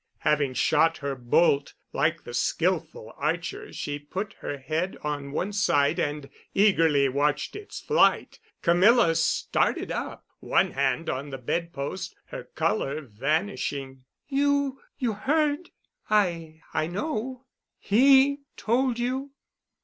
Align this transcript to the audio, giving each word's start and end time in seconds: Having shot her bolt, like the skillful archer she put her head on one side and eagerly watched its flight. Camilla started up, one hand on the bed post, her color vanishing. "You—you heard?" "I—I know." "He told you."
Having 0.21 0.55
shot 0.55 0.97
her 0.97 1.13
bolt, 1.13 1.75
like 1.93 2.23
the 2.23 2.33
skillful 2.33 3.13
archer 3.17 3.71
she 3.71 3.99
put 3.99 4.33
her 4.39 4.57
head 4.57 4.97
on 5.03 5.31
one 5.31 5.53
side 5.53 5.99
and 5.99 6.27
eagerly 6.55 7.07
watched 7.07 7.55
its 7.55 7.79
flight. 7.79 8.39
Camilla 8.63 9.13
started 9.13 9.91
up, 9.91 10.25
one 10.39 10.71
hand 10.71 11.07
on 11.07 11.29
the 11.29 11.37
bed 11.37 11.71
post, 11.71 12.15
her 12.29 12.45
color 12.45 13.01
vanishing. 13.01 14.03
"You—you 14.27 15.13
heard?" 15.13 15.69
"I—I 16.09 16.87
know." 16.87 17.45
"He 17.77 18.39
told 18.57 18.97
you." 18.97 19.33